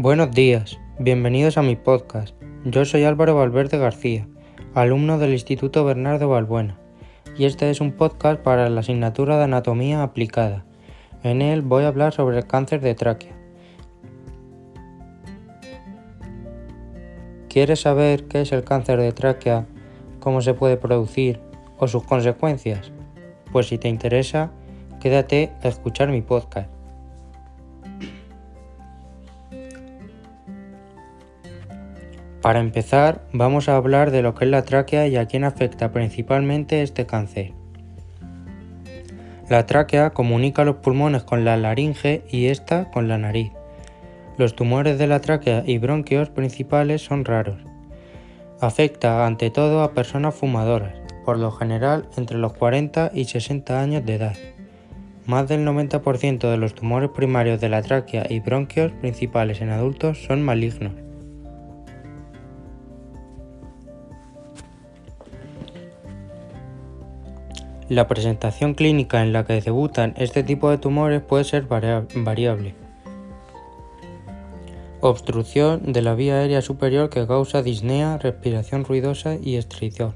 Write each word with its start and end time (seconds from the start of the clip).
Buenos 0.00 0.30
días, 0.30 0.78
bienvenidos 1.00 1.58
a 1.58 1.62
mi 1.62 1.74
podcast. 1.74 2.32
Yo 2.64 2.84
soy 2.84 3.02
Álvaro 3.02 3.34
Valverde 3.34 3.78
García, 3.78 4.28
alumno 4.72 5.18
del 5.18 5.32
Instituto 5.32 5.84
Bernardo 5.84 6.28
Balbuena, 6.28 6.78
y 7.36 7.46
este 7.46 7.68
es 7.68 7.80
un 7.80 7.90
podcast 7.90 8.40
para 8.40 8.70
la 8.70 8.78
asignatura 8.78 9.38
de 9.38 9.42
Anatomía 9.42 10.04
Aplicada. 10.04 10.64
En 11.24 11.42
él 11.42 11.62
voy 11.62 11.82
a 11.82 11.88
hablar 11.88 12.12
sobre 12.12 12.38
el 12.38 12.46
cáncer 12.46 12.80
de 12.80 12.94
tráquea. 12.94 13.36
¿Quieres 17.48 17.80
saber 17.80 18.28
qué 18.28 18.42
es 18.42 18.52
el 18.52 18.62
cáncer 18.62 19.00
de 19.00 19.10
tráquea, 19.10 19.66
cómo 20.20 20.42
se 20.42 20.54
puede 20.54 20.76
producir 20.76 21.40
o 21.76 21.88
sus 21.88 22.04
consecuencias? 22.04 22.92
Pues 23.50 23.66
si 23.66 23.78
te 23.78 23.88
interesa, 23.88 24.52
quédate 25.00 25.50
a 25.64 25.66
escuchar 25.66 26.12
mi 26.12 26.22
podcast. 26.22 26.77
Para 32.48 32.60
empezar, 32.60 33.20
vamos 33.30 33.68
a 33.68 33.76
hablar 33.76 34.10
de 34.10 34.22
lo 34.22 34.34
que 34.34 34.46
es 34.46 34.50
la 34.50 34.62
tráquea 34.62 35.06
y 35.06 35.16
a 35.16 35.26
quién 35.26 35.44
afecta 35.44 35.92
principalmente 35.92 36.80
este 36.80 37.04
cáncer. 37.04 37.52
La 39.50 39.66
tráquea 39.66 40.14
comunica 40.14 40.64
los 40.64 40.76
pulmones 40.76 41.24
con 41.24 41.44
la 41.44 41.58
laringe 41.58 42.22
y 42.30 42.46
esta 42.46 42.90
con 42.90 43.06
la 43.06 43.18
nariz. 43.18 43.52
Los 44.38 44.56
tumores 44.56 44.96
de 44.96 45.06
la 45.06 45.20
tráquea 45.20 45.62
y 45.66 45.76
bronquios 45.76 46.30
principales 46.30 47.02
son 47.02 47.26
raros. 47.26 47.58
Afecta 48.62 49.26
ante 49.26 49.50
todo 49.50 49.82
a 49.82 49.92
personas 49.92 50.34
fumadoras, 50.34 50.94
por 51.26 51.38
lo 51.38 51.50
general 51.50 52.08
entre 52.16 52.38
los 52.38 52.54
40 52.54 53.10
y 53.12 53.26
60 53.26 53.78
años 53.78 54.06
de 54.06 54.14
edad. 54.14 54.36
Más 55.26 55.48
del 55.48 55.66
90% 55.66 56.50
de 56.50 56.56
los 56.56 56.74
tumores 56.74 57.10
primarios 57.10 57.60
de 57.60 57.68
la 57.68 57.82
tráquea 57.82 58.24
y 58.26 58.40
bronquios 58.40 58.90
principales 58.92 59.60
en 59.60 59.68
adultos 59.68 60.24
son 60.24 60.42
malignos. 60.42 61.07
La 67.88 68.06
presentación 68.06 68.74
clínica 68.74 69.22
en 69.22 69.32
la 69.32 69.46
que 69.46 69.62
debutan 69.62 70.12
este 70.18 70.42
tipo 70.42 70.68
de 70.68 70.76
tumores 70.76 71.22
puede 71.22 71.44
ser 71.44 71.66
variable. 71.66 72.74
Obstrucción 75.00 75.92
de 75.92 76.02
la 76.02 76.14
vía 76.14 76.34
aérea 76.34 76.60
superior 76.60 77.08
que 77.08 77.26
causa 77.26 77.62
disnea, 77.62 78.18
respiración 78.18 78.84
ruidosa 78.84 79.36
y 79.42 79.56
estrición. 79.56 80.12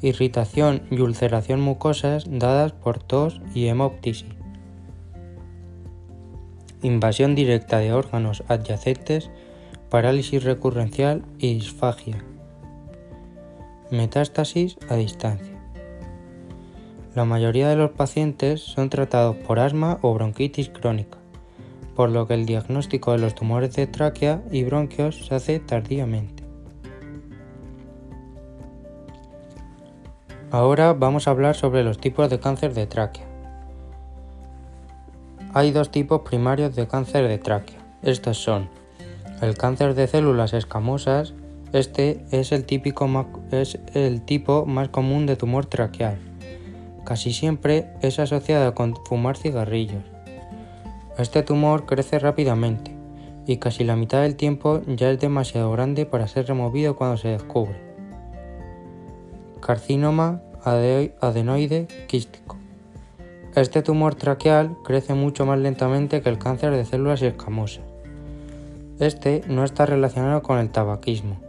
Irritación 0.00 0.82
y 0.90 1.00
ulceración 1.00 1.60
mucosas 1.60 2.24
dadas 2.26 2.72
por 2.72 3.02
tos 3.02 3.42
y 3.54 3.66
hemoptisis. 3.66 4.30
Invasión 6.82 7.34
directa 7.34 7.80
de 7.80 7.92
órganos 7.92 8.44
adyacentes, 8.48 9.30
parálisis 9.90 10.42
recurrencial 10.42 11.22
y 11.38 11.52
disfagia. 11.52 12.24
Metástasis 13.90 14.78
a 14.88 14.94
distancia. 14.94 15.49
La 17.12 17.24
mayoría 17.24 17.68
de 17.68 17.74
los 17.74 17.90
pacientes 17.90 18.60
son 18.60 18.88
tratados 18.88 19.34
por 19.34 19.58
asma 19.58 19.98
o 20.00 20.14
bronquitis 20.14 20.68
crónica, 20.68 21.18
por 21.96 22.08
lo 22.08 22.28
que 22.28 22.34
el 22.34 22.46
diagnóstico 22.46 23.10
de 23.10 23.18
los 23.18 23.34
tumores 23.34 23.74
de 23.74 23.88
tráquea 23.88 24.42
y 24.52 24.62
bronquios 24.62 25.26
se 25.26 25.34
hace 25.34 25.58
tardíamente. 25.58 26.44
Ahora 30.52 30.92
vamos 30.92 31.26
a 31.26 31.32
hablar 31.32 31.56
sobre 31.56 31.82
los 31.82 31.98
tipos 31.98 32.30
de 32.30 32.38
cáncer 32.38 32.74
de 32.74 32.86
tráquea. 32.86 33.26
Hay 35.52 35.72
dos 35.72 35.90
tipos 35.90 36.20
primarios 36.20 36.76
de 36.76 36.86
cáncer 36.86 37.26
de 37.26 37.38
tráquea. 37.38 37.80
Estos 38.02 38.38
son 38.38 38.68
el 39.42 39.58
cáncer 39.58 39.94
de 39.94 40.06
células 40.06 40.52
escamosas. 40.52 41.34
Este 41.72 42.24
es 42.30 42.52
el, 42.52 42.66
típico, 42.66 43.08
es 43.50 43.80
el 43.94 44.22
tipo 44.22 44.64
más 44.64 44.90
común 44.90 45.26
de 45.26 45.34
tumor 45.34 45.66
traqueal 45.66 46.29
Casi 47.10 47.32
siempre 47.32 47.88
es 48.02 48.20
asociada 48.20 48.72
con 48.72 48.94
fumar 48.94 49.36
cigarrillos. 49.36 50.04
Este 51.18 51.42
tumor 51.42 51.84
crece 51.84 52.20
rápidamente 52.20 52.92
y 53.48 53.56
casi 53.56 53.82
la 53.82 53.96
mitad 53.96 54.22
del 54.22 54.36
tiempo 54.36 54.80
ya 54.86 55.10
es 55.10 55.18
demasiado 55.18 55.72
grande 55.72 56.06
para 56.06 56.28
ser 56.28 56.46
removido 56.46 56.94
cuando 56.94 57.16
se 57.16 57.26
descubre. 57.26 57.74
Carcinoma 59.60 60.40
adenoide 60.62 61.88
quístico. 62.06 62.58
Este 63.56 63.82
tumor 63.82 64.14
traqueal 64.14 64.76
crece 64.84 65.14
mucho 65.14 65.44
más 65.44 65.58
lentamente 65.58 66.22
que 66.22 66.28
el 66.28 66.38
cáncer 66.38 66.70
de 66.70 66.84
células 66.84 67.22
escamosas. 67.22 67.82
Este 69.00 69.42
no 69.48 69.64
está 69.64 69.84
relacionado 69.84 70.44
con 70.44 70.58
el 70.58 70.70
tabaquismo 70.70 71.40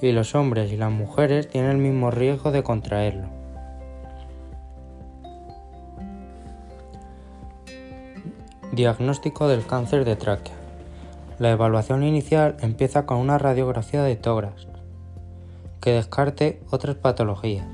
y 0.00 0.12
los 0.12 0.34
hombres 0.34 0.72
y 0.72 0.78
las 0.78 0.90
mujeres 0.90 1.50
tienen 1.50 1.72
el 1.72 1.76
mismo 1.76 2.10
riesgo 2.10 2.50
de 2.50 2.62
contraerlo. 2.62 3.41
Diagnóstico 8.72 9.48
del 9.48 9.66
cáncer 9.66 10.06
de 10.06 10.16
tráquea. 10.16 10.54
La 11.38 11.50
evaluación 11.50 12.04
inicial 12.04 12.56
empieza 12.62 13.04
con 13.04 13.18
una 13.18 13.36
radiografía 13.36 14.02
de 14.02 14.16
tórax 14.16 14.66
que 15.82 15.90
descarte 15.90 16.62
otras 16.70 16.96
patologías. 16.96 17.66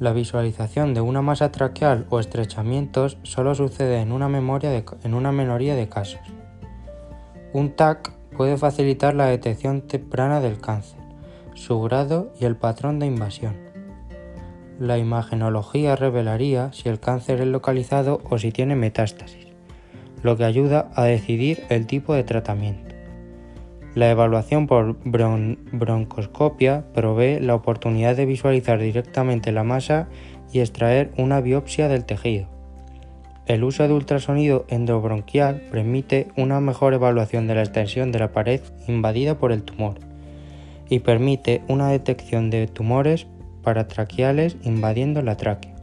La 0.00 0.12
visualización 0.12 0.92
de 0.92 1.02
una 1.02 1.22
masa 1.22 1.52
traqueal 1.52 2.04
o 2.10 2.18
estrechamientos 2.18 3.16
solo 3.22 3.54
sucede 3.54 4.00
en 4.00 4.10
una, 4.10 4.28
memoria 4.28 4.72
en 5.04 5.14
una 5.14 5.30
minoría 5.30 5.76
de 5.76 5.88
casos. 5.88 6.20
Un 7.52 7.76
TAC 7.76 8.10
puede 8.36 8.56
facilitar 8.56 9.14
la 9.14 9.26
detección 9.26 9.82
temprana 9.82 10.40
del 10.40 10.58
cáncer, 10.58 10.98
su 11.54 11.80
grado 11.80 12.32
y 12.40 12.44
el 12.44 12.56
patrón 12.56 12.98
de 12.98 13.06
invasión. 13.06 13.54
La 14.80 14.98
imagenología 14.98 15.94
revelaría 15.94 16.72
si 16.72 16.88
el 16.88 16.98
cáncer 16.98 17.40
es 17.40 17.46
localizado 17.46 18.20
o 18.28 18.38
si 18.38 18.50
tiene 18.50 18.74
metástasis 18.74 19.51
lo 20.22 20.36
que 20.36 20.44
ayuda 20.44 20.90
a 20.94 21.04
decidir 21.04 21.64
el 21.68 21.86
tipo 21.86 22.14
de 22.14 22.24
tratamiento. 22.24 22.94
La 23.94 24.10
evaluación 24.10 24.66
por 24.66 24.96
broncoscopia 25.04 26.84
provee 26.94 27.40
la 27.40 27.54
oportunidad 27.54 28.16
de 28.16 28.24
visualizar 28.24 28.78
directamente 28.78 29.52
la 29.52 29.64
masa 29.64 30.08
y 30.50 30.60
extraer 30.60 31.10
una 31.18 31.40
biopsia 31.40 31.88
del 31.88 32.04
tejido. 32.06 32.46
El 33.46 33.64
uso 33.64 33.86
de 33.86 33.92
ultrasonido 33.92 34.64
endobronquial 34.68 35.62
permite 35.70 36.28
una 36.36 36.60
mejor 36.60 36.94
evaluación 36.94 37.46
de 37.48 37.56
la 37.56 37.62
extensión 37.62 38.12
de 38.12 38.20
la 38.20 38.32
pared 38.32 38.60
invadida 38.86 39.36
por 39.36 39.52
el 39.52 39.62
tumor 39.62 39.98
y 40.88 41.00
permite 41.00 41.62
una 41.68 41.88
detección 41.88 42.50
de 42.50 42.66
tumores 42.68 43.26
paratraqueales 43.62 44.56
invadiendo 44.62 45.22
la 45.22 45.36
tráquea. 45.36 45.81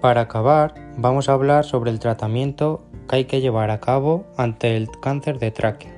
Para 0.00 0.22
acabar, 0.22 0.74
vamos 0.96 1.28
a 1.28 1.32
hablar 1.32 1.64
sobre 1.64 1.90
el 1.90 1.98
tratamiento 1.98 2.82
que 3.08 3.16
hay 3.16 3.24
que 3.24 3.40
llevar 3.40 3.70
a 3.70 3.80
cabo 3.80 4.26
ante 4.36 4.76
el 4.76 4.88
cáncer 5.00 5.40
de 5.40 5.50
tráquea. 5.50 5.92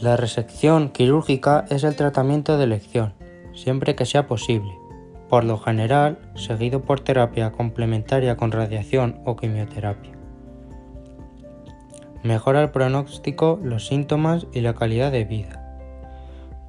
La 0.00 0.16
resección 0.16 0.88
quirúrgica 0.88 1.66
es 1.70 1.84
el 1.84 1.94
tratamiento 1.94 2.58
de 2.58 2.64
elección, 2.64 3.14
siempre 3.54 3.94
que 3.94 4.06
sea 4.06 4.26
posible, 4.26 4.72
por 5.28 5.44
lo 5.44 5.58
general 5.58 6.18
seguido 6.34 6.82
por 6.82 6.98
terapia 7.00 7.52
complementaria 7.52 8.36
con 8.36 8.50
radiación 8.50 9.20
o 9.24 9.36
quimioterapia. 9.36 10.12
Mejora 12.24 12.62
el 12.62 12.70
pronóstico, 12.70 13.60
los 13.62 13.86
síntomas 13.86 14.48
y 14.52 14.62
la 14.62 14.74
calidad 14.74 15.12
de 15.12 15.24
vida. 15.24 15.67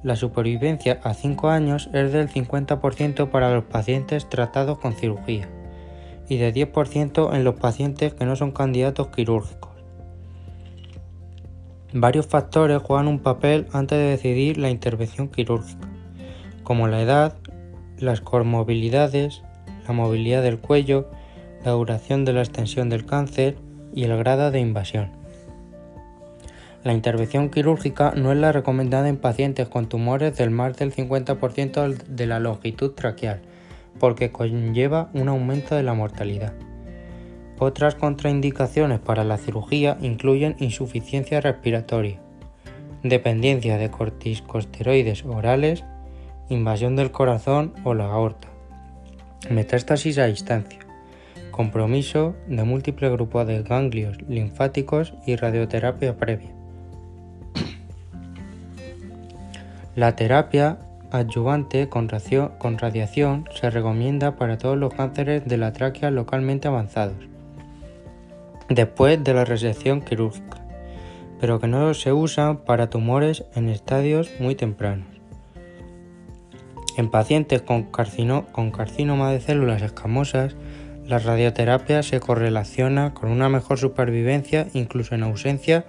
La 0.02 0.16
supervivencia 0.16 0.98
a 1.04 1.12
5 1.12 1.50
años 1.50 1.90
es 1.92 2.12
del 2.12 2.30
50% 2.30 3.28
para 3.28 3.54
los 3.54 3.64
pacientes 3.64 4.28
tratados 4.30 4.78
con 4.78 4.94
cirugía 4.94 5.48
y 6.26 6.38
de 6.38 6.54
10% 6.54 7.34
en 7.34 7.44
los 7.44 7.56
pacientes 7.56 8.14
que 8.14 8.24
no 8.24 8.34
son 8.34 8.52
candidatos 8.52 9.08
quirúrgicos. 9.08 9.70
Varios 11.92 12.28
factores 12.28 12.80
juegan 12.80 13.08
un 13.08 13.18
papel 13.18 13.66
antes 13.72 13.98
de 13.98 14.04
decidir 14.04 14.56
la 14.56 14.70
intervención 14.70 15.28
quirúrgica, 15.28 15.88
como 16.62 16.88
la 16.88 17.02
edad, 17.02 17.36
las 17.98 18.22
comorbilidades, 18.22 19.42
la 19.86 19.92
movilidad 19.92 20.42
del 20.42 20.60
cuello, 20.60 21.10
la 21.64 21.72
duración 21.72 22.24
de 22.24 22.32
la 22.32 22.40
extensión 22.40 22.88
del 22.88 23.04
cáncer 23.04 23.56
y 23.92 24.04
el 24.04 24.16
grado 24.16 24.50
de 24.50 24.60
invasión. 24.60 25.19
La 26.82 26.94
intervención 26.94 27.50
quirúrgica 27.50 28.14
no 28.16 28.32
es 28.32 28.38
la 28.38 28.52
recomendada 28.52 29.10
en 29.10 29.18
pacientes 29.18 29.68
con 29.68 29.86
tumores 29.86 30.34
del 30.38 30.50
más 30.50 30.78
del 30.78 30.94
50% 30.94 31.94
de 31.94 32.26
la 32.26 32.40
longitud 32.40 32.92
traqueal, 32.92 33.42
porque 33.98 34.32
conlleva 34.32 35.10
un 35.12 35.28
aumento 35.28 35.74
de 35.74 35.82
la 35.82 35.92
mortalidad. 35.92 36.54
Otras 37.58 37.96
contraindicaciones 37.96 38.98
para 38.98 39.24
la 39.24 39.36
cirugía 39.36 39.98
incluyen 40.00 40.56
insuficiencia 40.58 41.42
respiratoria, 41.42 42.18
dependencia 43.02 43.76
de 43.76 43.90
corticosteroides 43.90 45.26
orales, 45.26 45.84
invasión 46.48 46.96
del 46.96 47.10
corazón 47.10 47.74
o 47.84 47.92
la 47.92 48.06
aorta, 48.06 48.48
metástasis 49.50 50.16
a 50.16 50.24
distancia, 50.24 50.78
compromiso 51.50 52.34
de 52.48 52.64
múltiples 52.64 53.12
grupos 53.12 53.46
de 53.46 53.62
ganglios 53.62 54.16
linfáticos 54.26 55.12
y 55.26 55.36
radioterapia 55.36 56.16
previa. 56.16 56.59
La 59.96 60.14
terapia 60.14 60.78
adyuvante 61.10 61.88
con, 61.88 62.08
radiación 62.78 63.48
se 63.52 63.70
recomienda 63.70 64.36
para 64.36 64.56
todos 64.56 64.78
los 64.78 64.94
cánceres 64.94 65.44
de 65.46 65.56
la 65.56 65.72
tráquea 65.72 66.12
localmente 66.12 66.68
avanzados, 66.68 67.16
después 68.68 69.22
de 69.24 69.34
la 69.34 69.44
resección 69.44 70.00
quirúrgica, 70.00 70.58
pero 71.40 71.58
que 71.58 71.66
no 71.66 71.92
se 71.94 72.12
usa 72.12 72.64
para 72.64 72.88
tumores 72.88 73.44
en 73.56 73.68
estadios 73.68 74.30
muy 74.38 74.54
tempranos. 74.54 75.08
En 76.96 77.10
pacientes 77.10 77.60
con, 77.62 77.84
con 77.84 78.70
carcinoma 78.70 79.32
de 79.32 79.40
células 79.40 79.82
escamosas, 79.82 80.54
la 81.04 81.18
radioterapia 81.18 82.04
se 82.04 82.20
correlaciona 82.20 83.12
con 83.12 83.30
una 83.30 83.48
mejor 83.48 83.78
supervivencia 83.78 84.68
incluso 84.72 85.16
en 85.16 85.24
ausencia 85.24 85.86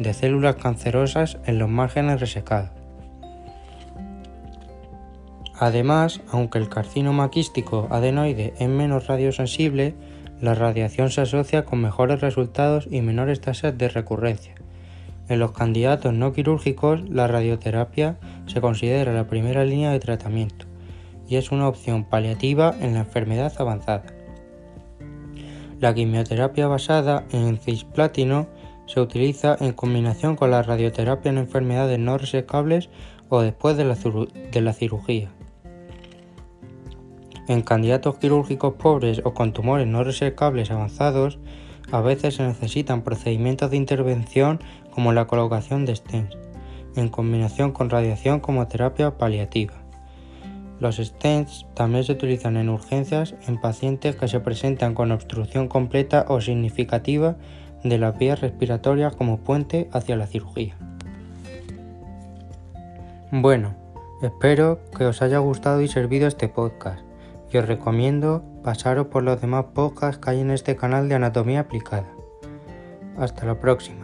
de 0.00 0.12
células 0.12 0.56
cancerosas 0.56 1.38
en 1.46 1.60
los 1.60 1.68
márgenes 1.68 2.18
resecados. 2.18 2.83
Además, 5.58 6.20
aunque 6.30 6.58
el 6.58 6.68
carcinoma 6.68 7.30
quístico 7.30 7.88
adenoide 7.90 8.54
es 8.58 8.68
menos 8.68 9.06
radiosensible, 9.06 9.94
la 10.40 10.54
radiación 10.54 11.10
se 11.10 11.20
asocia 11.20 11.64
con 11.64 11.80
mejores 11.80 12.20
resultados 12.20 12.88
y 12.90 13.00
menores 13.00 13.40
tasas 13.40 13.78
de 13.78 13.88
recurrencia. 13.88 14.54
En 15.28 15.38
los 15.38 15.52
candidatos 15.52 16.12
no 16.12 16.32
quirúrgicos, 16.32 17.08
la 17.08 17.26
radioterapia 17.26 18.18
se 18.46 18.60
considera 18.60 19.12
la 19.12 19.26
primera 19.26 19.64
línea 19.64 19.90
de 19.90 20.00
tratamiento 20.00 20.66
y 21.28 21.36
es 21.36 21.50
una 21.50 21.68
opción 21.68 22.04
paliativa 22.04 22.74
en 22.80 22.94
la 22.94 23.00
enfermedad 23.00 23.52
avanzada. 23.58 24.04
La 25.80 25.94
quimioterapia 25.94 26.66
basada 26.66 27.24
en 27.30 27.58
cisplatino 27.58 28.48
se 28.86 29.00
utiliza 29.00 29.56
en 29.60 29.72
combinación 29.72 30.36
con 30.36 30.50
la 30.50 30.62
radioterapia 30.62 31.30
en 31.30 31.38
enfermedades 31.38 31.98
no 31.98 32.18
resecables 32.18 32.90
o 33.28 33.40
después 33.40 33.76
de 33.76 33.84
la, 33.84 34.72
cirugía. 34.72 35.30
En 37.46 37.60
candidatos 37.60 38.16
quirúrgicos 38.16 38.74
pobres 38.74 39.20
o 39.24 39.34
con 39.34 39.52
tumores 39.52 39.86
no 39.86 40.02
resecables 40.02 40.70
avanzados, 40.70 41.38
a 41.92 42.00
veces 42.00 42.36
se 42.36 42.42
necesitan 42.42 43.02
procedimientos 43.02 43.70
de 43.70 43.76
intervención 43.76 44.60
como 44.90 45.12
la 45.12 45.26
colocación 45.26 45.84
de 45.84 45.94
stents, 45.94 46.38
en 46.96 47.08
combinación 47.10 47.72
con 47.72 47.90
radiación 47.90 48.40
como 48.40 48.66
terapia 48.66 49.18
paliativa. 49.18 49.74
Los 50.80 50.96
stents 50.96 51.66
también 51.74 52.04
se 52.04 52.12
utilizan 52.12 52.56
en 52.56 52.70
urgencias 52.70 53.34
en 53.46 53.60
pacientes 53.60 54.16
que 54.16 54.28
se 54.28 54.40
presentan 54.40 54.94
con 54.94 55.12
obstrucción 55.12 55.68
completa 55.68 56.24
o 56.28 56.40
significativa 56.40 57.36
de 57.84 57.98
las 57.98 58.16
vías 58.16 58.40
respiratorias 58.40 59.14
como 59.14 59.38
puente 59.38 59.88
hacia 59.92 60.16
la 60.16 60.26
cirugía. 60.26 60.76
Bueno, 63.30 63.74
espero 64.22 64.80
que 64.96 65.04
os 65.04 65.20
haya 65.20 65.38
gustado 65.38 65.82
y 65.82 65.88
servido 65.88 66.26
este 66.26 66.48
podcast 66.48 67.03
os 67.58 67.66
recomiendo 67.66 68.44
pasaros 68.62 69.06
por 69.08 69.22
los 69.22 69.40
demás 69.40 69.66
podcasts 69.74 70.18
que 70.18 70.30
hay 70.30 70.40
en 70.40 70.50
este 70.50 70.76
canal 70.76 71.08
de 71.08 71.14
anatomía 71.14 71.60
aplicada. 71.60 72.08
Hasta 73.16 73.46
la 73.46 73.60
próxima. 73.60 74.03